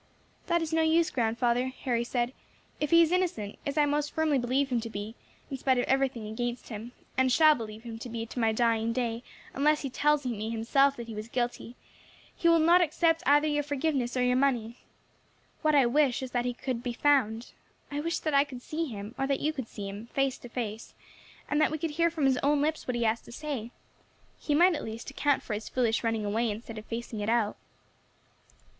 "That 0.47 0.63
is 0.63 0.73
no 0.73 0.81
use, 0.81 1.11
grandfather," 1.11 1.67
Harry 1.67 2.03
said, 2.03 2.33
"if 2.79 2.89
he 2.89 3.03
is 3.03 3.11
innocent 3.11 3.59
as 3.67 3.77
I 3.77 3.85
most 3.85 4.11
firmly 4.11 4.39
believe 4.39 4.69
him 4.69 4.81
to 4.81 4.89
be, 4.89 5.13
in 5.51 5.57
spite 5.57 5.77
of 5.77 5.83
everything 5.85 6.25
against 6.27 6.69
him, 6.69 6.93
and 7.19 7.31
shall 7.31 7.53
believe 7.53 7.83
him 7.83 7.99
to 7.99 8.09
be 8.09 8.25
to 8.25 8.39
my 8.39 8.51
dying 8.51 8.93
day, 8.93 9.21
unless 9.53 9.81
he 9.83 9.89
himself 9.89 10.01
tells 10.23 10.25
me 10.25 10.95
that 11.03 11.07
he 11.07 11.13
was 11.13 11.27
guilty 11.27 11.75
he 12.35 12.49
will 12.49 12.57
not 12.57 12.81
accept 12.81 13.21
either 13.27 13.45
your 13.47 13.61
forgiveness 13.61 14.17
or 14.17 14.23
your 14.23 14.35
money. 14.35 14.79
What 15.61 15.75
I 15.75 15.85
wish 15.85 16.23
is 16.23 16.31
that 16.31 16.45
he 16.45 16.53
could 16.55 16.81
be 16.81 16.93
found. 16.93 17.51
I 17.91 17.99
wish 17.99 18.17
that 18.17 18.33
I 18.33 18.43
could 18.43 18.63
see 18.63 18.85
him, 18.87 19.13
or 19.19 19.27
that 19.27 19.39
you 19.39 19.53
could 19.53 19.67
see 19.67 19.87
him, 19.87 20.07
face 20.07 20.39
to 20.39 20.49
face, 20.49 20.95
and 21.47 21.61
that 21.61 21.69
we 21.69 21.77
could 21.77 21.91
hear 21.91 22.09
from 22.09 22.25
his 22.25 22.39
own 22.41 22.59
lips 22.59 22.87
what 22.87 22.95
he 22.95 23.03
has 23.03 23.21
to 23.21 23.31
say. 23.31 23.69
He 24.39 24.55
might, 24.55 24.73
at 24.73 24.83
least, 24.83 25.11
account 25.11 25.43
for 25.43 25.53
his 25.53 25.69
foolish 25.69 26.03
running 26.03 26.25
away 26.25 26.49
instead 26.49 26.79
of 26.79 26.85
facing 26.85 27.19
it 27.19 27.29
out. 27.29 27.55